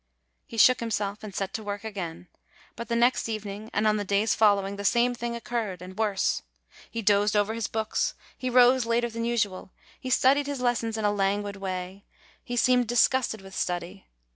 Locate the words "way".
11.57-12.03